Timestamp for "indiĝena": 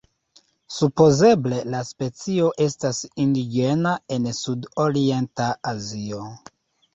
3.25-3.93